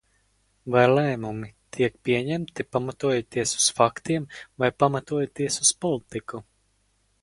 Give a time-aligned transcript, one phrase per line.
[0.75, 4.29] Vai lēmumi tiek pieņemti, pamatojoties uz faktiem
[4.65, 6.49] vai pamatojoties uz politiku?